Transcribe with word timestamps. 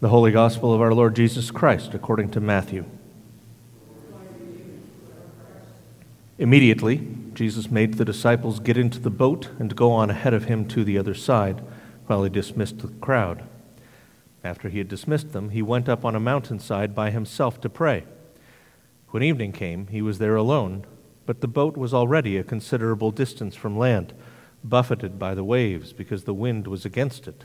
The 0.00 0.08
Holy 0.08 0.32
Gospel 0.32 0.72
of 0.72 0.80
our 0.80 0.94
Lord 0.94 1.14
Jesus 1.14 1.50
Christ 1.50 1.92
according 1.92 2.30
to 2.30 2.40
Matthew. 2.40 2.86
Immediately, 6.38 7.06
Jesus 7.34 7.70
made 7.70 7.92
the 7.94 8.04
disciples 8.06 8.60
get 8.60 8.78
into 8.78 8.98
the 8.98 9.10
boat 9.10 9.50
and 9.58 9.76
go 9.76 9.92
on 9.92 10.08
ahead 10.08 10.32
of 10.32 10.44
him 10.44 10.66
to 10.68 10.84
the 10.84 10.96
other 10.96 11.12
side 11.12 11.62
while 12.06 12.24
he 12.24 12.30
dismissed 12.30 12.78
the 12.78 12.88
crowd. 12.88 13.44
After 14.42 14.70
he 14.70 14.78
had 14.78 14.88
dismissed 14.88 15.34
them, 15.34 15.50
he 15.50 15.60
went 15.60 15.86
up 15.86 16.02
on 16.02 16.16
a 16.16 16.20
mountainside 16.20 16.94
by 16.94 17.10
himself 17.10 17.60
to 17.60 17.68
pray. 17.68 18.04
When 19.10 19.22
evening 19.22 19.52
came, 19.52 19.88
he 19.88 20.00
was 20.00 20.16
there 20.16 20.36
alone, 20.36 20.86
but 21.26 21.42
the 21.42 21.46
boat 21.46 21.76
was 21.76 21.92
already 21.92 22.38
a 22.38 22.42
considerable 22.42 23.10
distance 23.10 23.54
from 23.54 23.76
land, 23.76 24.14
buffeted 24.64 25.18
by 25.18 25.34
the 25.34 25.44
waves 25.44 25.92
because 25.92 26.24
the 26.24 26.32
wind 26.32 26.66
was 26.66 26.86
against 26.86 27.28
it. 27.28 27.44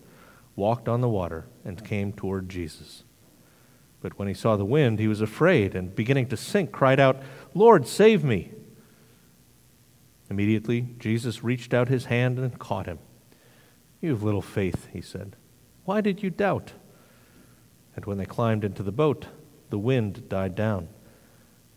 walked 0.55 0.87
on 0.87 1.01
the 1.01 1.09
water, 1.09 1.47
and 1.63 1.85
came 1.85 2.11
toward 2.11 2.49
Jesus. 2.49 3.03
But 4.01 4.17
when 4.17 4.27
he 4.27 4.33
saw 4.33 4.55
the 4.55 4.65
wind, 4.65 4.99
he 4.99 5.07
was 5.07 5.21
afraid, 5.21 5.75
and 5.75 5.95
beginning 5.95 6.27
to 6.27 6.37
sink, 6.37 6.71
cried 6.71 6.99
out, 6.99 7.21
Lord, 7.53 7.87
save 7.87 8.23
me. 8.23 8.51
Immediately, 10.29 10.95
Jesus 10.97 11.43
reached 11.43 11.73
out 11.73 11.87
his 11.87 12.05
hand 12.05 12.39
and 12.39 12.57
caught 12.57 12.87
him. 12.87 12.99
You 14.01 14.11
have 14.11 14.23
little 14.23 14.41
faith, 14.41 14.87
he 14.91 15.01
said. 15.01 15.35
Why 15.85 16.01
did 16.01 16.23
you 16.23 16.29
doubt? 16.29 16.73
And 17.95 18.05
when 18.05 18.17
they 18.17 18.25
climbed 18.25 18.63
into 18.63 18.81
the 18.81 18.91
boat, 18.91 19.27
the 19.69 19.77
wind 19.77 20.27
died 20.29 20.55
down. 20.55 20.89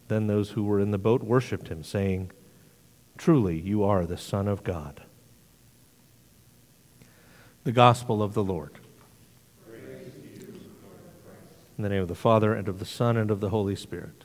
Then 0.09 0.27
those 0.27 0.51
who 0.51 0.65
were 0.65 0.81
in 0.81 0.91
the 0.91 0.99
boat 0.99 1.23
worshipped 1.23 1.69
him, 1.69 1.83
saying, 1.83 2.31
Truly, 3.17 3.59
you 3.59 3.85
are 3.85 4.07
the 4.07 4.17
Son 4.17 4.49
of 4.49 4.65
God. 4.65 5.04
The 7.65 7.73
Gospel 7.73 8.23
of 8.23 8.35
the 8.35 8.45
Lord. 8.45 8.73
In 11.77 11.83
the 11.83 11.89
name 11.89 12.03
of 12.03 12.09
the 12.09 12.15
Father, 12.15 12.53
and 12.53 12.69
of 12.69 12.79
the 12.79 12.85
Son, 12.85 13.17
and 13.17 13.31
of 13.31 13.41
the 13.41 13.49
Holy 13.49 13.75
Spirit. 13.75 14.25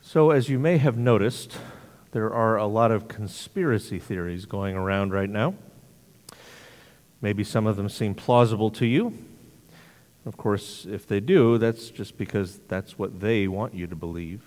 So, 0.00 0.30
as 0.30 0.48
you 0.48 0.58
may 0.58 0.78
have 0.78 0.96
noticed, 0.96 1.58
there 2.12 2.32
are 2.32 2.56
a 2.56 2.66
lot 2.66 2.90
of 2.90 3.06
conspiracy 3.06 3.98
theories 3.98 4.46
going 4.46 4.76
around 4.76 5.12
right 5.12 5.28
now. 5.28 5.56
Maybe 7.20 7.44
some 7.44 7.66
of 7.66 7.76
them 7.76 7.90
seem 7.90 8.14
plausible 8.14 8.70
to 8.70 8.86
you. 8.86 9.18
Of 10.24 10.38
course, 10.38 10.86
if 10.86 11.06
they 11.06 11.20
do, 11.20 11.58
that's 11.58 11.90
just 11.90 12.16
because 12.16 12.60
that's 12.66 12.98
what 12.98 13.20
they 13.20 13.46
want 13.46 13.74
you 13.74 13.86
to 13.86 13.94
believe. 13.94 14.40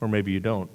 Or 0.00 0.06
maybe 0.06 0.30
you 0.30 0.40
don't. 0.40 0.70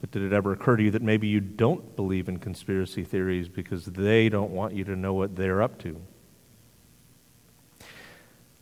But 0.00 0.10
did 0.10 0.22
it 0.22 0.32
ever 0.32 0.52
occur 0.52 0.76
to 0.76 0.82
you 0.82 0.90
that 0.92 1.02
maybe 1.02 1.28
you 1.28 1.40
don't 1.40 1.94
believe 1.94 2.28
in 2.28 2.38
conspiracy 2.38 3.04
theories 3.04 3.48
because 3.48 3.84
they 3.84 4.28
don't 4.28 4.50
want 4.50 4.74
you 4.74 4.84
to 4.84 4.96
know 4.96 5.12
what 5.12 5.36
they're 5.36 5.60
up 5.60 5.78
to? 5.80 6.00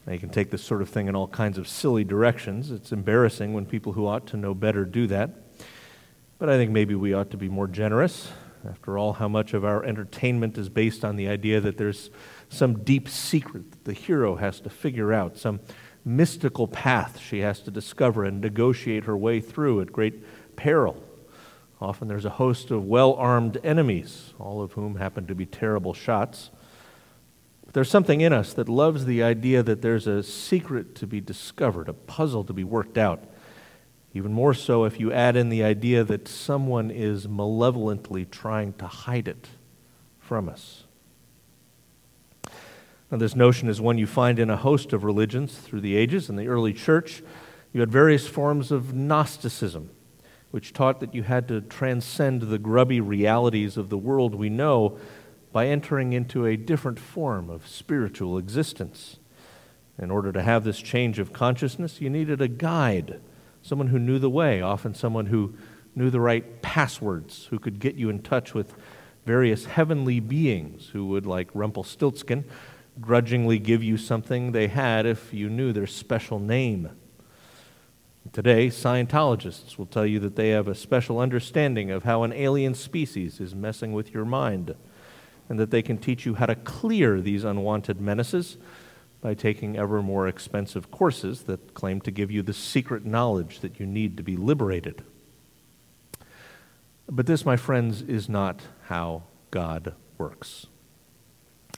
Now, 0.07 0.15
you 0.15 0.19
can 0.19 0.31
take 0.31 0.51
this 0.51 0.63
sort 0.63 0.81
of 0.83 0.89
thing 0.89 1.07
in 1.07 1.15
all 1.15 1.29
kinds 1.29 1.59
of 1.59 1.69
silly 1.69 2.03
directions. 2.03 2.71
It's 2.71 2.93
embarrassing 2.93 3.53
when 3.53 3.67
people 3.67 3.93
who 3.93 4.07
ought 4.07 4.27
to 4.29 4.37
know 4.37 4.55
better 4.55 4.85
do 4.85 5.07
that. 5.09 5.31
But 6.39 6.49
I 6.49 6.57
think 6.57 6.71
maybe 6.71 6.95
we 6.95 7.13
ought 7.13 7.31
to 7.31 7.37
be 7.37 7.49
more 7.49 7.67
generous. 7.67 8.33
After 8.69 8.99
all, 8.99 9.13
how 9.13 9.29
much 9.29 9.55
of 9.55 9.65
our 9.65 9.85
entertainment 9.85 10.59
is 10.59 10.69
based 10.69 11.05
on 11.05 11.17
the 11.17 11.29
idea 11.29 11.61
that 11.61 11.77
there's 11.77 12.11
some 12.49 12.83
deep 12.83 13.09
secret 13.09 13.71
that 13.71 13.85
the 13.85 13.93
hero 13.93 14.37
has 14.37 14.61
to 14.61 14.71
figure 14.71 15.13
out, 15.13 15.37
some 15.37 15.61
mystical 16.05 16.67
path 16.67 17.21
she 17.21 17.41
has 17.41 17.61
to 17.61 17.71
discover 17.71 18.25
and 18.25 18.41
negotiate 18.41 19.05
her 19.05 19.17
way 19.17 19.41
through 19.41 19.81
at 19.81 19.93
great 19.93 20.25
peril? 20.57 21.03
Often 21.81 22.09
there's 22.09 22.25
a 22.25 22.31
host 22.31 22.71
of 22.71 22.85
well 22.85 23.15
armed 23.15 23.59
enemies, 23.63 24.35
all 24.39 24.63
of 24.63 24.73
whom 24.73 24.97
happen 24.97 25.27
to 25.27 25.35
be 25.35 25.47
terrible 25.47 25.95
shots. 25.95 26.51
But 27.65 27.75
there's 27.75 27.91
something 27.91 28.21
in 28.21 28.33
us 28.33 28.53
that 28.55 28.69
loves 28.69 29.05
the 29.05 29.23
idea 29.23 29.63
that 29.63 29.83
there's 29.83 30.07
a 30.07 30.23
secret 30.23 30.95
to 30.97 31.07
be 31.07 31.21
discovered, 31.21 31.89
a 31.89 31.93
puzzle 31.93 32.43
to 32.45 32.53
be 32.53 32.65
worked 32.65 32.99
out. 32.99 33.23
Even 34.15 34.33
more 34.33 34.55
so 34.55 34.85
if 34.85 34.99
you 34.99 35.13
add 35.13 35.37
in 35.37 35.51
the 35.51 35.63
idea 35.63 36.03
that 36.03 36.27
someone 36.27 36.91
is 36.91 37.29
malevolently 37.29 38.25
trying 38.25 38.73
to 38.75 38.87
hide 38.87 39.29
it 39.29 39.49
from 40.19 40.49
us. 40.49 40.85
Now, 43.11 43.19
this 43.19 43.37
notion 43.37 43.69
is 43.69 43.81
one 43.81 43.99
you 43.99 44.07
find 44.07 44.39
in 44.39 44.51
a 44.51 44.57
host 44.57 44.93
of 44.93 45.05
religions 45.05 45.57
through 45.57 45.81
the 45.81 45.97
ages. 45.97 46.29
In 46.29 46.37
the 46.37 46.49
early 46.49 46.73
church, 46.73 47.23
you 47.73 47.81
had 47.81 47.93
various 47.93 48.27
forms 48.27 48.71
of 48.73 48.95
Gnosticism 48.95 49.91
which 50.51 50.73
taught 50.73 51.01
that 51.01 51.15
you 51.15 51.23
had 51.23 51.47
to 51.49 51.61
transcend 51.61 52.43
the 52.43 52.59
grubby 52.59 53.01
realities 53.01 53.77
of 53.77 53.91
the 53.91 53.99
world 53.99 54.35
we 54.35 54.49
know 54.49 54.99
by 55.53 55.67
entering 55.67 56.13
into 56.13 56.47
a 56.47 56.57
different 56.57 56.99
form 56.99 57.51
of 57.51 57.67
spiritual 57.67 58.39
existence. 58.39 59.19
In 59.99 60.11
order 60.11 60.33
to 60.33 60.43
have 60.43 60.65
this 60.65 60.79
change 60.79 61.19
of 61.19 61.33
consciousness, 61.33 62.01
you 62.01 62.09
needed 62.09 62.41
a 62.41 62.49
guide, 62.49 63.21
someone 63.63 63.89
who 63.89 63.99
knew 63.99 64.19
the 64.19 64.31
way, 64.31 64.61
often 64.61 64.95
someone 64.95 65.27
who 65.27 65.55
knew 65.95 66.11
the 66.11 66.21
right 66.21 66.63
passwords, 66.63 67.47
who 67.47 67.59
could 67.59 67.81
get 67.81 67.97
you 67.97 68.09
in 68.09 68.23
touch 68.23 68.55
with 68.55 68.75
various 69.27 69.67
heavenly 69.67 70.21
beings 70.21 70.91
who 70.93 71.07
would, 71.07 71.27
like 71.27 71.51
Rumpelstiltskin, 71.53 72.45
grudgingly 73.01 73.59
give 73.59 73.83
you 73.83 73.97
something 73.97 74.53
they 74.53 74.69
had 74.69 75.05
if 75.05 75.35
you 75.35 75.51
knew 75.51 75.73
their 75.73 75.87
special 75.87 76.39
name. 76.39 76.91
Today, 78.33 78.69
Scientologists 78.69 79.79
will 79.79 79.87
tell 79.87 80.05
you 80.05 80.19
that 80.21 80.37
they 80.37 80.51
have 80.51 80.69
a 80.69 80.75
special 80.75 81.19
understanding 81.19 81.91
of 81.91 82.05
how 82.05 82.25
an 82.25 82.33
alien 82.33 82.75
species 82.75 83.41
is 83.41 83.55
messing 83.55 83.93
with 83.93 84.13
your 84.13 84.25
mind, 84.25 84.75
and 85.49 85.59
that 85.59 85.71
they 85.71 85.83
can 85.83 85.99
teach 85.99 86.27
you 86.27 86.35
how 86.35 86.47
to 86.47 86.55
clear 86.55 87.21
these 87.21 87.43
unwanted 87.43 88.01
menaces 88.01 88.59
by 89.21 89.35
taking 89.35 89.77
ever 89.77 90.03
more 90.03 90.29
expensive 90.29 90.91
courses 90.91 91.43
that 91.45 91.75
claim 91.75 92.01
to 92.03 92.11
give 92.11 92.31
you 92.31 92.43
the 92.43 92.53
secret 92.53 93.05
knowledge 93.05 93.61
that 93.61 93.81
you 93.81 93.87
need 93.87 94.17
to 94.17 94.23
be 94.23 94.37
liberated. 94.37 95.03
But 97.09 97.27
this, 97.27 97.47
my 97.47 97.57
friends, 97.57 98.03
is 98.03 98.29
not 98.29 98.61
how 98.85 99.23
God 99.51 99.95
works. 100.19 100.67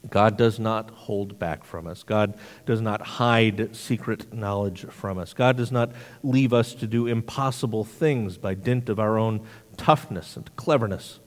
God 0.08 0.38
does 0.38 0.58
not 0.58 0.90
hold 0.90 1.38
back 1.38 1.64
from 1.64 1.86
us. 1.86 2.02
God 2.02 2.38
does 2.64 2.80
not 2.80 3.02
hide 3.02 3.76
secret 3.76 4.32
knowledge 4.32 4.86
from 4.86 5.18
us. 5.18 5.34
God 5.34 5.58
does 5.58 5.70
not 5.70 5.92
leave 6.22 6.54
us 6.54 6.72
to 6.74 6.86
do 6.86 7.06
impossible 7.06 7.84
things 7.84 8.38
by 8.38 8.54
dint 8.54 8.88
of 8.88 8.98
our 8.98 9.18
own 9.18 9.46
toughness 9.76 10.36
and 10.36 10.54
cleverness. 10.56 11.20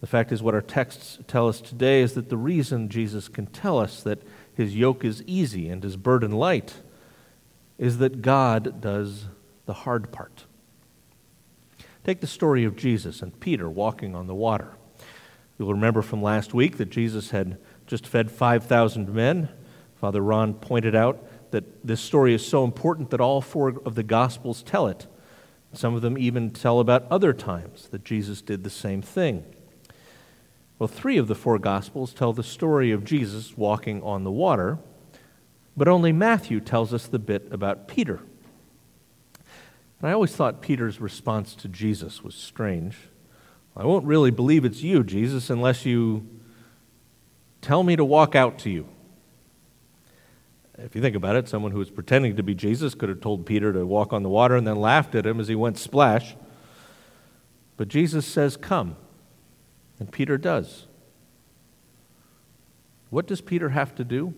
The 0.00 0.06
fact 0.06 0.30
is, 0.32 0.42
what 0.42 0.54
our 0.54 0.62
texts 0.62 1.18
tell 1.26 1.48
us 1.48 1.60
today 1.60 2.02
is 2.02 2.14
that 2.14 2.28
the 2.28 2.36
reason 2.36 2.88
Jesus 2.88 3.28
can 3.28 3.46
tell 3.46 3.78
us 3.78 4.02
that 4.02 4.22
his 4.54 4.76
yoke 4.76 5.04
is 5.04 5.22
easy 5.26 5.68
and 5.68 5.82
his 5.82 5.96
burden 5.96 6.32
light 6.32 6.74
is 7.78 7.98
that 7.98 8.22
God 8.22 8.80
does 8.80 9.26
the 9.66 9.72
hard 9.72 10.12
part. 10.12 10.44
Take 12.04 12.20
the 12.20 12.26
story 12.26 12.64
of 12.64 12.76
Jesus 12.76 13.22
and 13.22 13.38
Peter 13.38 13.68
walking 13.68 14.14
on 14.14 14.26
the 14.26 14.34
water. 14.34 14.72
You'll 15.58 15.74
remember 15.74 16.02
from 16.02 16.22
last 16.22 16.52
week 16.52 16.78
that 16.78 16.90
Jesus 16.90 17.30
had 17.30 17.58
just 17.86 18.06
fed 18.06 18.30
5,000 18.30 19.12
men. 19.12 19.48
Father 19.96 20.20
Ron 20.20 20.54
pointed 20.54 20.94
out 20.94 21.24
that 21.52 21.86
this 21.86 22.00
story 22.00 22.34
is 22.34 22.46
so 22.46 22.64
important 22.64 23.10
that 23.10 23.20
all 23.20 23.40
four 23.40 23.68
of 23.84 23.94
the 23.94 24.02
Gospels 24.02 24.62
tell 24.62 24.86
it. 24.86 25.06
Some 25.74 25.94
of 25.94 26.02
them 26.02 26.18
even 26.18 26.50
tell 26.50 26.80
about 26.80 27.06
other 27.10 27.32
times 27.32 27.88
that 27.88 28.04
Jesus 28.04 28.42
did 28.42 28.64
the 28.64 28.70
same 28.70 29.00
thing. 29.00 29.44
Well, 30.78 30.88
three 30.88 31.16
of 31.16 31.28
the 31.28 31.34
four 31.34 31.58
Gospels 31.58 32.12
tell 32.12 32.32
the 32.32 32.42
story 32.42 32.90
of 32.90 33.04
Jesus 33.04 33.56
walking 33.56 34.02
on 34.02 34.24
the 34.24 34.30
water, 34.30 34.78
but 35.76 35.88
only 35.88 36.12
Matthew 36.12 36.60
tells 36.60 36.92
us 36.92 37.06
the 37.06 37.18
bit 37.18 37.46
about 37.50 37.86
Peter. 37.86 38.20
And 40.00 40.10
I 40.10 40.12
always 40.12 40.34
thought 40.34 40.60
Peter's 40.60 41.00
response 41.00 41.54
to 41.54 41.68
Jesus 41.68 42.24
was 42.24 42.34
strange. 42.34 42.96
I 43.76 43.84
won't 43.86 44.04
really 44.04 44.32
believe 44.32 44.64
it's 44.64 44.82
you, 44.82 45.04
Jesus, 45.04 45.48
unless 45.48 45.86
you 45.86 46.28
Tell 47.62 47.82
me 47.82 47.96
to 47.96 48.04
walk 48.04 48.34
out 48.34 48.58
to 48.60 48.70
you. 48.70 48.86
If 50.78 50.96
you 50.96 51.00
think 51.00 51.14
about 51.14 51.36
it, 51.36 51.48
someone 51.48 51.70
who 51.70 51.78
was 51.78 51.90
pretending 51.90 52.36
to 52.36 52.42
be 52.42 52.54
Jesus 52.54 52.94
could 52.94 53.08
have 53.08 53.20
told 53.20 53.46
Peter 53.46 53.72
to 53.72 53.86
walk 53.86 54.12
on 54.12 54.22
the 54.22 54.28
water 54.28 54.56
and 54.56 54.66
then 54.66 54.76
laughed 54.76 55.14
at 55.14 55.24
him 55.24 55.38
as 55.38 55.48
he 55.48 55.54
went 55.54 55.78
splash. 55.78 56.36
But 57.76 57.88
Jesus 57.88 58.26
says, 58.26 58.56
Come. 58.56 58.96
And 59.98 60.10
Peter 60.10 60.36
does. 60.36 60.86
What 63.10 63.26
does 63.26 63.40
Peter 63.40 63.68
have 63.68 63.94
to 63.96 64.04
do? 64.04 64.34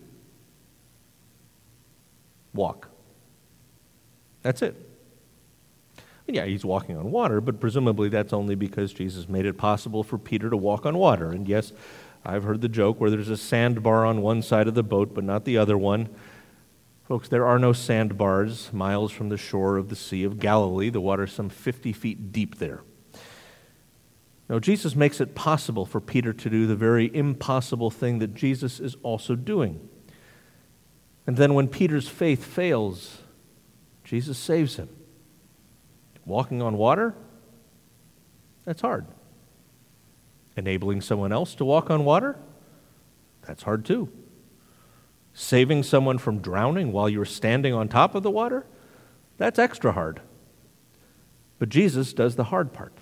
Walk. 2.53 2.89
That's 4.43 4.61
it. 4.61 4.75
Yeah, 6.27 6.45
he's 6.45 6.65
walking 6.65 6.97
on 6.97 7.11
water, 7.11 7.39
but 7.39 7.59
presumably 7.59 8.09
that's 8.09 8.33
only 8.33 8.55
because 8.55 8.93
Jesus 8.93 9.29
made 9.29 9.45
it 9.45 9.57
possible 9.57 10.03
for 10.03 10.17
Peter 10.17 10.49
to 10.49 10.57
walk 10.57 10.85
on 10.85 10.97
water. 10.97 11.31
And 11.31 11.47
yes, 11.47 11.71
I've 12.25 12.43
heard 12.43 12.61
the 12.61 12.69
joke 12.69 12.99
where 12.99 13.11
there's 13.11 13.29
a 13.29 13.37
sandbar 13.37 14.05
on 14.05 14.21
one 14.21 14.41
side 14.41 14.67
of 14.67 14.73
the 14.73 14.83
boat, 14.83 15.13
but 15.13 15.23
not 15.23 15.45
the 15.45 15.57
other 15.57 15.77
one. 15.77 16.09
Folks, 17.03 17.29
there 17.29 17.45
are 17.45 17.59
no 17.59 17.71
sandbars 17.71 18.73
miles 18.73 19.11
from 19.11 19.29
the 19.29 19.37
shore 19.37 19.77
of 19.77 19.89
the 19.89 19.95
Sea 19.95 20.23
of 20.23 20.39
Galilee. 20.39 20.89
The 20.89 20.99
water's 20.99 21.31
some 21.31 21.49
50 21.49 21.93
feet 21.93 22.31
deep 22.31 22.57
there. 22.57 22.81
Now, 24.49 24.57
Jesus 24.57 24.95
makes 24.95 25.21
it 25.21 25.35
possible 25.35 25.85
for 25.85 26.01
Peter 26.01 26.33
to 26.33 26.49
do 26.49 26.65
the 26.65 26.75
very 26.75 27.15
impossible 27.15 27.91
thing 27.91 28.19
that 28.19 28.33
Jesus 28.33 28.79
is 28.79 28.95
also 29.03 29.35
doing. 29.35 29.87
And 31.27 31.37
then 31.37 31.53
when 31.53 31.67
Peter's 31.67 32.07
faith 32.07 32.43
fails, 32.43 33.19
Jesus 34.03 34.37
saves 34.37 34.77
him. 34.77 34.89
Walking 36.25 36.61
on 36.61 36.77
water? 36.77 37.15
That's 38.65 38.81
hard. 38.81 39.05
Enabling 40.57 41.01
someone 41.01 41.31
else 41.31 41.55
to 41.55 41.65
walk 41.65 41.89
on 41.89 42.05
water? 42.05 42.37
That's 43.45 43.63
hard 43.63 43.85
too. 43.85 44.09
Saving 45.33 45.83
someone 45.83 46.17
from 46.17 46.39
drowning 46.39 46.91
while 46.91 47.09
you're 47.09 47.25
standing 47.25 47.73
on 47.73 47.89
top 47.89 48.15
of 48.15 48.23
the 48.23 48.31
water? 48.31 48.65
That's 49.37 49.59
extra 49.59 49.91
hard. 49.91 50.21
But 51.59 51.69
Jesus 51.69 52.13
does 52.13 52.35
the 52.35 52.45
hard 52.45 52.73
part. 52.73 52.93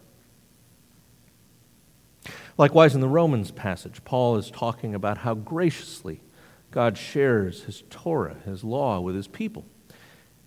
Likewise, 2.58 2.94
in 2.94 3.02
the 3.02 3.10
Romans 3.10 3.52
passage, 3.52 4.04
Paul 4.04 4.38
is 4.38 4.52
talking 4.52 4.94
about 4.94 5.20
how 5.20 5.34
graciously 5.34 6.22
God 6.70 6.98
shares 6.98 7.64
his 7.64 7.84
Torah, 7.90 8.38
his 8.46 8.64
law, 8.64 9.00
with 9.00 9.16
his 9.16 9.28
people. 9.28 9.66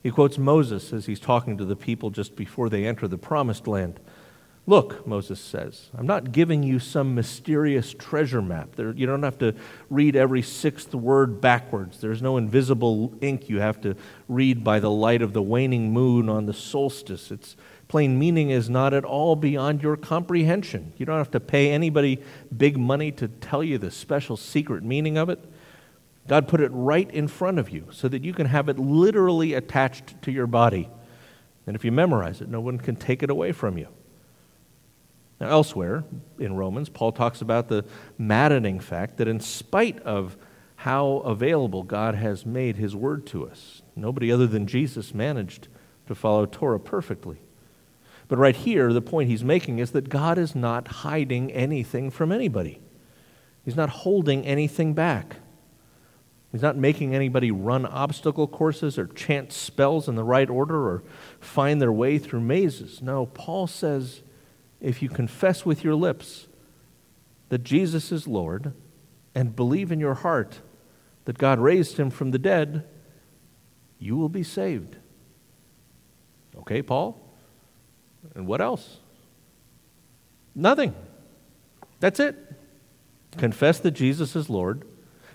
He 0.03 0.11
quotes 0.11 0.39
Moses 0.39 0.93
as 0.93 1.07
he's 1.07 1.19
talking 1.19 1.59
to 1.59 1.65
the 1.65 1.75
people 1.75 2.11
just 2.11 2.37
before 2.37 2.69
they 2.69 2.87
enter 2.87 3.09
the 3.09 3.19
promised 3.19 3.67
land. 3.67 3.99
Look, 4.69 5.07
Moses 5.07 5.39
says, 5.39 5.91
I'm 5.97 6.09
not 6.09 6.33
giving 6.33 6.65
you 6.65 6.81
some 6.81 7.15
mysterious 7.15 7.95
treasure 7.95 8.43
map. 8.43 8.75
There, 8.75 8.91
you 8.91 9.07
don't 9.07 9.23
have 9.23 9.39
to 9.39 9.55
read 9.89 10.17
every 10.17 10.43
sixth 10.43 10.93
word 10.93 11.41
backwards. 11.41 12.01
There's 12.01 12.21
no 12.21 12.37
invisible 12.37 13.15
ink 13.21 13.49
you 13.49 13.61
have 13.61 13.81
to 13.83 13.95
read 14.29 14.65
by 14.65 14.81
the 14.81 14.91
light 14.91 15.23
of 15.23 15.33
the 15.35 15.43
waning 15.43 15.93
moon 15.93 16.29
on 16.29 16.47
the 16.47 16.53
solstice. 16.53 17.31
Its 17.31 17.57
plain 17.87 18.19
meaning 18.19 18.51
is 18.51 18.69
not 18.69 18.93
at 18.93 19.05
all 19.05 19.37
beyond 19.37 19.85
your 19.85 19.97
comprehension. 19.97 20.93
You 20.97 21.07
don't 21.07 21.19
have 21.19 21.31
to 21.31 21.41
pay 21.41 21.71
anybody 21.71 22.21
big 22.57 22.77
money 22.77 23.13
to 23.13 23.29
tell 23.29 23.63
you 23.63 23.79
the 23.79 23.93
special 23.93 24.37
secret 24.37 24.83
meaning 24.83 25.17
of 25.17 25.29
it. 25.31 25.39
God 26.27 26.49
put 26.49 26.61
it 26.61 26.73
right 26.73 27.09
in 27.13 27.29
front 27.29 27.61
of 27.61 27.71
you 27.71 27.87
so 27.93 28.09
that 28.09 28.25
you 28.25 28.35
can 28.35 28.47
have 28.47 28.69
it 28.69 28.81
literally 28.81 29.55
attached 29.55 30.21
to 30.23 30.33
your 30.33 30.49
body. 30.49 30.89
And 31.69 31.77
if 31.77 31.85
you 31.85 31.93
memorize 31.93 32.41
it, 32.41 32.49
no 32.49 32.61
one 32.61 32.79
can 32.79 32.97
take 32.97 33.23
it 33.23 33.31
away 33.31 33.53
from 33.53 33.79
you. 33.79 33.87
Now, 35.41 35.49
elsewhere 35.51 36.05
in 36.39 36.57
Romans, 36.57 36.89
Paul 36.89 37.13
talks 37.13 37.41
about 37.41 37.69
the 37.69 37.85
maddening 38.17 38.81
fact 38.81 39.19
that 39.19 39.29
in 39.29 39.41
spite 39.41 39.99
of 40.01 40.37
how 40.77 41.19
available 41.19 41.83
God 41.83 42.15
has 42.15 42.47
made 42.47 42.77
his 42.77 42.97
word 42.97 43.27
to 43.27 43.47
us, 43.47 43.83
nobody 43.95 44.33
other 44.33 44.47
than 44.47 44.67
Jesus 44.67 45.15
managed 45.15 45.69
to 46.07 46.15
follow 46.15 46.47
Torah 46.47 46.81
perfectly. 46.81 47.39
But 48.29 48.39
right 48.39 48.57
here, 48.57 48.93
the 48.93 49.03
point 49.03 49.29
he's 49.29 49.45
making 49.45 49.79
is 49.79 49.93
that 49.93 50.09
God 50.09 50.39
is 50.39 50.55
not 50.55 50.89
hiding 50.89 51.53
anything 51.53 52.11
from 52.11 52.33
anybody. 52.33 52.81
He's 53.65 53.77
not 53.77 53.91
holding 53.91 54.45
anything 54.47 54.95
back. 54.95 55.37
He's 56.51 56.63
not 56.63 56.77
making 56.77 57.15
anybody 57.15 57.51
run 57.51 57.85
obstacle 57.85 58.47
courses 58.47 58.99
or 58.99 59.07
chant 59.07 59.53
spells 59.53 60.09
in 60.09 60.15
the 60.15 60.25
right 60.25 60.49
order 60.49 60.89
or 60.89 61.03
find 61.41 61.83
their 61.83 61.93
way 61.93 62.19
through 62.19 62.41
mazes. 62.41 63.03
No, 63.03 63.27
Paul 63.27 63.67
says 63.67 64.23
if 64.81 65.03
you 65.03 65.09
confess 65.09 65.65
with 65.65 65.83
your 65.83 65.95
lips 65.95 66.47
that 67.49 67.65
Jesus 67.65 68.13
is 68.13 68.27
Lord 68.27 68.73
and 69.35 69.57
believe 69.57 69.91
in 69.91 70.01
your 70.01 70.15
heart 70.15 70.61
that 71.25 71.39
God 71.39 71.59
raised 71.59 71.97
him 71.97 72.11
from 72.11 72.31
the 72.31 72.39
dead, 72.39 72.87
you 73.99 74.17
will 74.17 74.29
be 74.29 74.43
saved. 74.43 74.97
Okay, 76.59 76.83
Paul? 76.83 77.21
And 78.35 78.47
what 78.47 78.61
else? 78.61 78.99
Nothing. 80.55 80.95
That's 82.01 82.21
it. 82.21 82.37
Confess 83.37 83.81
that 83.81 83.91
Jesus 83.91 84.37
is 84.37 84.49
Lord 84.49 84.85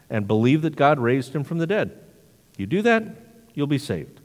and 0.09 0.27
believe 0.27 0.61
that 0.63 0.75
God 0.75 0.99
raised 0.99 1.35
him 1.35 1.43
from 1.43 1.57
the 1.57 1.67
dead. 1.67 1.97
You 2.57 2.65
do 2.65 2.81
that, 2.81 3.03
you'll 3.53 3.67
be 3.67 3.77
saved. 3.77 4.20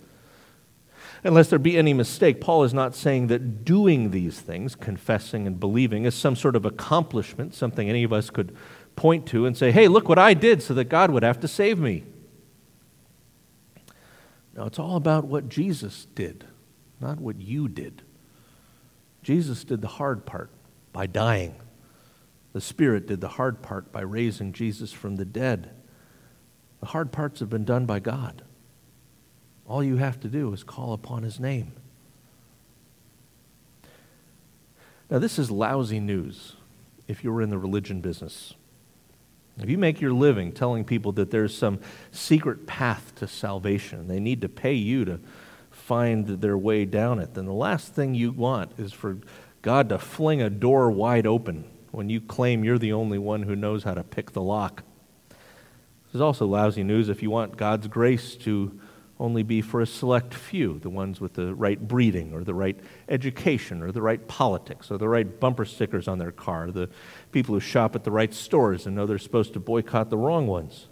Unless 1.24 1.48
there 1.48 1.58
be 1.58 1.76
any 1.76 1.92
mistake, 1.92 2.40
Paul 2.40 2.64
is 2.64 2.74
not 2.74 2.94
saying 2.94 3.28
that 3.28 3.64
doing 3.64 4.10
these 4.10 4.40
things, 4.40 4.74
confessing 4.74 5.46
and 5.46 5.58
believing, 5.58 6.04
is 6.04 6.14
some 6.14 6.36
sort 6.36 6.56
of 6.56 6.64
accomplishment, 6.64 7.54
something 7.54 7.88
any 7.88 8.04
of 8.04 8.12
us 8.12 8.30
could 8.30 8.56
point 8.94 9.26
to 9.26 9.46
and 9.46 9.56
say, 9.56 9.70
hey, 9.72 9.88
look 9.88 10.08
what 10.08 10.18
I 10.18 10.34
did 10.34 10.62
so 10.62 10.74
that 10.74 10.84
God 10.84 11.10
would 11.10 11.22
have 11.22 11.40
to 11.40 11.48
save 11.48 11.78
me. 11.78 12.04
No, 14.54 14.64
it's 14.64 14.78
all 14.78 14.96
about 14.96 15.24
what 15.24 15.48
Jesus 15.48 16.06
did, 16.14 16.44
not 17.00 17.20
what 17.20 17.40
you 17.40 17.68
did. 17.68 18.02
Jesus 19.22 19.64
did 19.64 19.82
the 19.82 19.88
hard 19.88 20.24
part 20.24 20.50
by 20.92 21.06
dying. 21.06 21.56
The 22.52 22.60
Spirit 22.60 23.06
did 23.06 23.20
the 23.20 23.28
hard 23.28 23.60
part 23.60 23.92
by 23.92 24.00
raising 24.00 24.54
Jesus 24.54 24.92
from 24.92 25.16
the 25.16 25.26
dead. 25.26 25.70
The 26.80 26.86
hard 26.86 27.12
parts 27.12 27.40
have 27.40 27.50
been 27.50 27.64
done 27.64 27.84
by 27.84 27.98
God. 27.98 28.42
All 29.68 29.82
you 29.82 29.96
have 29.96 30.20
to 30.20 30.28
do 30.28 30.52
is 30.52 30.62
call 30.62 30.92
upon 30.92 31.22
His 31.22 31.40
name. 31.40 31.72
Now, 35.10 35.18
this 35.18 35.38
is 35.38 35.50
lousy 35.50 36.00
news 36.00 36.54
if 37.06 37.22
you're 37.22 37.40
in 37.40 37.50
the 37.50 37.58
religion 37.58 38.00
business. 38.00 38.54
If 39.58 39.70
you 39.70 39.78
make 39.78 40.00
your 40.00 40.12
living 40.12 40.52
telling 40.52 40.84
people 40.84 41.12
that 41.12 41.30
there's 41.30 41.56
some 41.56 41.80
secret 42.10 42.66
path 42.66 43.14
to 43.16 43.26
salvation, 43.26 44.08
they 44.08 44.20
need 44.20 44.42
to 44.42 44.48
pay 44.48 44.74
you 44.74 45.04
to 45.06 45.20
find 45.70 46.26
their 46.26 46.58
way 46.58 46.84
down 46.84 47.18
it, 47.18 47.34
then 47.34 47.46
the 47.46 47.52
last 47.52 47.94
thing 47.94 48.14
you 48.14 48.32
want 48.32 48.72
is 48.78 48.92
for 48.92 49.18
God 49.62 49.88
to 49.88 49.98
fling 49.98 50.42
a 50.42 50.50
door 50.50 50.90
wide 50.90 51.26
open 51.26 51.64
when 51.90 52.10
you 52.10 52.20
claim 52.20 52.64
you're 52.64 52.78
the 52.78 52.92
only 52.92 53.18
one 53.18 53.44
who 53.44 53.56
knows 53.56 53.84
how 53.84 53.94
to 53.94 54.02
pick 54.02 54.32
the 54.32 54.42
lock. 54.42 54.82
This 55.28 56.16
is 56.16 56.20
also 56.20 56.46
lousy 56.46 56.82
news 56.82 57.08
if 57.08 57.22
you 57.22 57.30
want 57.30 57.56
God's 57.56 57.86
grace 57.86 58.34
to 58.36 58.78
only 59.18 59.42
be 59.42 59.62
for 59.62 59.80
a 59.80 59.86
select 59.86 60.34
few, 60.34 60.78
the 60.78 60.90
ones 60.90 61.20
with 61.20 61.34
the 61.34 61.54
right 61.54 61.80
breeding 61.80 62.34
or 62.34 62.44
the 62.44 62.54
right 62.54 62.78
education 63.08 63.82
or 63.82 63.90
the 63.90 64.02
right 64.02 64.26
politics 64.28 64.90
or 64.90 64.98
the 64.98 65.08
right 65.08 65.40
bumper 65.40 65.64
stickers 65.64 66.06
on 66.06 66.18
their 66.18 66.32
car, 66.32 66.70
the 66.70 66.90
people 67.32 67.54
who 67.54 67.60
shop 67.60 67.94
at 67.94 68.04
the 68.04 68.10
right 68.10 68.34
stores 68.34 68.86
and 68.86 68.94
know 68.94 69.06
they're 69.06 69.18
supposed 69.18 69.54
to 69.54 69.60
boycott 69.60 70.10
the 70.10 70.18
wrong 70.18 70.46
ones. 70.46 70.88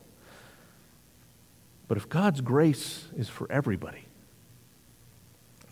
But 1.86 1.98
if 1.98 2.08
God's 2.08 2.40
grace 2.40 3.04
is 3.16 3.28
for 3.28 3.50
everybody, 3.52 4.06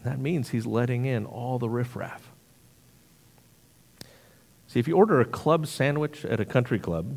that 0.04 0.18
means 0.18 0.50
He's 0.50 0.66
letting 0.66 1.06
in 1.06 1.24
all 1.24 1.58
the 1.58 1.70
riffraff. 1.70 2.32
See, 4.66 4.80
if 4.80 4.88
you 4.88 4.96
order 4.96 5.20
a 5.20 5.24
club 5.24 5.66
sandwich 5.66 6.24
at 6.24 6.40
a 6.40 6.44
country 6.44 6.78
club, 6.78 7.16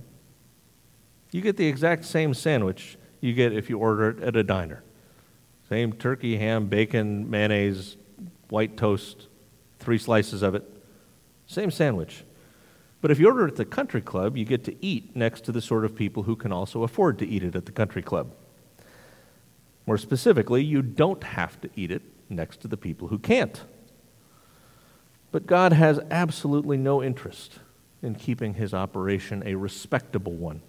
you 1.32 1.42
get 1.42 1.58
the 1.58 1.68
exact 1.68 2.06
same 2.06 2.34
sandwich 2.34 2.98
you 3.20 3.34
get 3.34 3.52
if 3.52 3.70
you 3.70 3.78
order 3.78 4.12
it 4.12 4.24
at 4.24 4.36
a 4.38 4.44
diner. 4.44 4.84
Same 5.70 5.94
turkey, 5.94 6.38
ham, 6.38 6.68
bacon, 6.68 7.30
mayonnaise, 7.30 7.98
white 8.50 8.78
toast, 8.78 9.28
three 9.80 9.98
slices 9.98 10.42
of 10.42 10.56
it. 10.56 10.64
Same 11.48 11.72
sandwich. 11.72 12.24
But 13.02 13.12
if 13.12 13.20
you 13.20 13.28
order 13.28 13.46
it 13.46 13.52
at 13.52 13.56
the 13.58 13.66
country 13.66 14.02
club, 14.02 14.38
you 14.38 14.46
get 14.46 14.64
to 14.66 14.76
eat 14.84 15.16
next 15.16 15.42
to 15.46 15.52
the 15.52 15.62
sort 15.62 15.86
of 15.86 15.96
people 15.96 16.24
who 16.24 16.36
can 16.36 16.52
also 16.52 16.84
afford 16.84 17.20
to 17.20 17.28
eat 17.28 17.44
it 17.44 17.56
at 17.56 17.66
the 17.66 17.72
country 17.72 18.02
club. 18.02 18.32
More 19.86 19.98
specifically, 19.98 20.64
you 20.64 20.82
don't 20.82 21.24
have 21.24 21.60
to 21.62 21.70
eat 21.76 21.92
it 21.92 22.02
next 22.30 22.62
to 22.62 22.68
the 22.68 22.78
people 22.78 23.10
who 23.10 23.20
can't. 23.20 23.64
But 25.32 25.46
God 25.46 25.74
has 25.74 26.00
absolutely 26.10 26.78
no 26.78 27.04
interest 27.04 27.60
in 28.02 28.16
keeping 28.16 28.56
his 28.56 28.74
operation 28.74 29.44
a 29.46 29.56
respectable 29.56 30.34
one. 30.34 30.62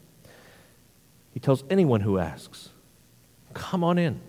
He 1.32 1.40
tells 1.40 1.64
anyone 1.70 2.00
who 2.00 2.18
asks, 2.18 2.70
Come 3.54 3.84
on 3.84 3.98
in. 3.98 4.20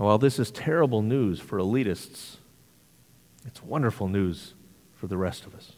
And 0.00 0.06
while 0.06 0.16
this 0.16 0.38
is 0.38 0.50
terrible 0.50 1.02
news 1.02 1.40
for 1.40 1.58
elitists, 1.58 2.36
it's 3.44 3.62
wonderful 3.62 4.08
news 4.08 4.54
for 4.94 5.08
the 5.08 5.18
rest 5.18 5.44
of 5.44 5.54
us. 5.54 5.72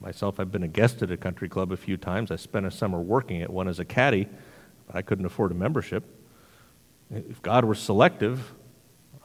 Myself, 0.00 0.38
I've 0.38 0.52
been 0.52 0.62
a 0.62 0.68
guest 0.68 1.02
at 1.02 1.10
a 1.10 1.16
country 1.16 1.48
club 1.48 1.72
a 1.72 1.76
few 1.76 1.96
times. 1.96 2.30
I 2.30 2.36
spent 2.36 2.64
a 2.64 2.70
summer 2.70 3.00
working 3.00 3.42
at 3.42 3.50
one 3.50 3.66
as 3.66 3.80
a 3.80 3.84
caddy, 3.84 4.28
but 4.86 4.94
I 4.94 5.02
couldn't 5.02 5.24
afford 5.24 5.50
a 5.50 5.56
membership. 5.56 6.04
If 7.10 7.42
God 7.42 7.64
were 7.64 7.74
selective, 7.74 8.54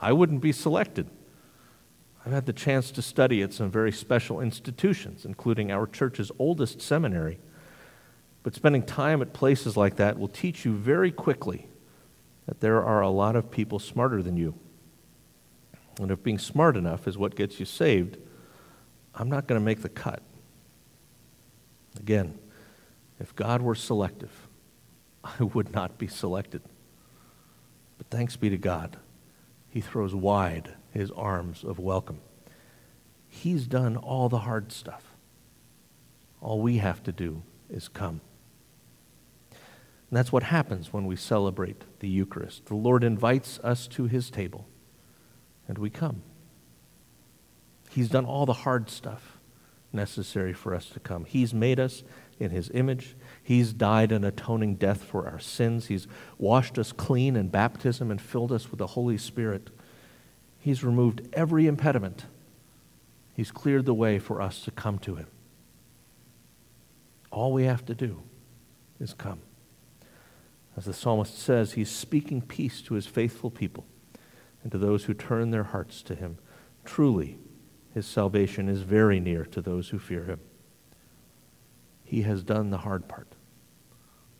I 0.01 0.13
wouldn't 0.13 0.41
be 0.41 0.51
selected. 0.51 1.08
I've 2.25 2.32
had 2.32 2.48
the 2.48 2.53
chance 2.53 2.89
to 2.89 3.03
study 3.03 3.44
at 3.44 3.53
some 3.53 3.70
very 3.70 3.91
special 3.91 4.41
institutions, 4.41 5.25
including 5.25 5.72
our 5.72 5.86
church's 5.86 6.32
oldest 6.39 6.82
seminary. 6.82 7.38
But 8.41 8.56
spending 8.56 8.82
time 8.82 9.22
at 9.22 9.32
places 9.32 9.77
like 9.77 9.98
that 9.98 10.17
will 10.17 10.27
teach 10.27 10.65
you 10.65 10.74
very 10.74 11.12
quickly 11.12 11.67
that 12.48 12.62
there 12.62 12.84
are 12.84 13.01
a 13.01 13.10
lot 13.10 13.36
of 13.36 13.51
people 13.51 13.77
smarter 13.77 14.24
than 14.24 14.38
you. 14.38 14.56
And 16.00 16.10
if 16.12 16.24
being 16.24 16.39
smart 16.39 16.77
enough 16.77 17.08
is 17.08 17.18
what 17.18 17.36
gets 17.36 17.60
you 17.60 17.66
saved, 17.66 18.18
I'm 19.13 19.30
not 19.30 19.48
going 19.48 19.60
to 19.60 19.66
make 19.66 19.82
the 19.82 19.89
cut. 19.89 20.22
Again, 22.00 22.38
if 23.20 23.36
God 23.36 23.62
were 23.62 23.75
selective, 23.75 24.48
I 25.24 25.44
would 25.44 25.74
not 25.74 25.98
be 25.98 26.08
selected. 26.08 26.62
But 27.98 28.08
thanks 28.08 28.36
be 28.36 28.50
to 28.50 28.58
God, 28.58 28.98
He 29.70 29.82
throws 29.82 30.16
wide 30.16 30.75
His 30.92 31.12
arms 31.12 31.63
of 31.63 31.80
welcome. 31.80 32.20
He's 33.27 33.68
done 33.68 33.98
all 33.98 34.30
the 34.30 34.39
hard 34.39 34.72
stuff. 34.72 35.04
All 36.39 36.62
we 36.62 36.77
have 36.77 37.04
to 37.04 37.12
do 37.12 37.42
is 37.70 37.88
come. 37.88 38.22
And 40.10 40.18
that's 40.18 40.32
what 40.32 40.44
happens 40.44 40.94
when 40.94 41.06
we 41.06 41.16
celebrate 41.16 41.84
the 42.00 42.08
Eucharist. 42.08 42.68
The 42.68 42.76
Lord 42.76 43.04
invites 43.04 43.60
us 43.60 43.88
to 43.90 44.06
His 44.06 44.30
table, 44.30 44.68
and 45.68 45.78
we 45.78 45.90
come. 45.90 46.24
He's 47.90 48.10
done 48.10 48.26
all 48.26 48.46
the 48.46 48.54
hard 48.54 48.90
stuff 48.90 49.38
necessary 49.92 50.54
for 50.54 50.74
us 50.76 50.88
to 50.90 51.00
come. 51.00 51.26
He's 51.26 51.54
made 51.54 51.80
us 51.80 52.04
in 52.40 52.52
his 52.52 52.70
image. 52.74 53.16
He's 53.42 53.74
died 53.74 54.12
an 54.12 54.24
atoning 54.24 54.76
death 54.76 55.04
for 55.04 55.28
our 55.28 55.40
sins. 55.40 55.88
He's 55.88 56.08
washed 56.38 56.78
us 56.78 56.92
clean 56.92 57.36
in 57.36 57.50
baptism 57.50 58.12
and 58.12 58.22
filled 58.22 58.52
us 58.52 58.70
with 58.70 58.78
the 58.78 58.88
Holy 58.88 59.18
Spirit. 59.18 59.70
He's 60.60 60.84
removed 60.84 61.28
every 61.34 61.68
impediment. 61.68 62.26
He's 63.36 63.52
cleared 63.52 63.86
the 63.86 63.94
way 63.94 64.20
for 64.20 64.42
us 64.42 64.62
to 64.62 64.72
come 64.72 65.00
to 65.00 65.16
him. 65.16 65.28
All 67.32 67.54
we 67.54 67.64
have 67.66 67.86
to 67.86 67.96
do 67.96 68.22
is 69.00 69.14
come. 69.14 69.42
As 70.77 70.86
the 70.86 70.93
psalmist 70.93 71.38
says, 71.38 71.74
he's 71.74 71.89
speaking 71.89 72.39
peace 72.39 72.81
to 72.84 72.93
his 72.93 73.07
faithful 73.07 73.50
people 73.50 73.86
and 74.62 74.72
to 74.72 74.77
those 74.77 75.05
who 75.05 75.15
turn 75.15 75.50
their 75.50 75.63
hearts 75.63 76.03
to 76.03 76.13
him. 76.15 76.38
Truly, 76.86 77.39
his 77.96 78.05
salvation 78.05 78.69
is 78.69 78.84
very 78.84 79.19
near 79.19 79.43
to 79.46 79.60
those 79.60 79.89
who 79.89 79.98
fear 79.98 80.25
him. 80.25 80.39
He 82.03 82.22
has 82.22 82.43
done 82.43 82.69
the 82.69 82.77
hard 82.77 83.07
part. 83.07 83.27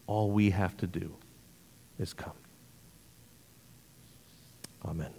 All 0.06 0.30
we 0.30 0.52
have 0.52 0.78
to 0.78 0.88
do 0.88 1.16
is 1.98 2.14
come. 2.14 2.38
Amen. 4.86 5.14